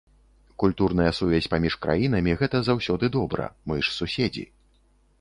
[0.63, 4.43] Культурная сувязь паміж краінамі гэта заўсёды добра, мы ж суседзі.